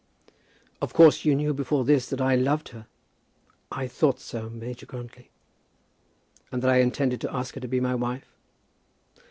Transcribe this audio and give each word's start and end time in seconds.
"Of 0.81 0.95
course 0.95 1.25
you 1.25 1.35
knew 1.35 1.53
before 1.53 1.85
this 1.85 2.09
that 2.09 2.19
I 2.19 2.33
loved 2.35 2.69
her?" 2.69 2.87
"I 3.71 3.87
thought 3.87 4.19
so, 4.19 4.49
Major 4.49 4.87
Grantly." 4.87 5.29
"And 6.51 6.63
that 6.63 6.71
I 6.71 6.77
intended 6.77 7.21
to 7.21 7.31
ask 7.31 7.53
her 7.53 7.61
to 7.61 7.67
be 7.67 7.79
my 7.79 7.93
wife?" 7.93 8.35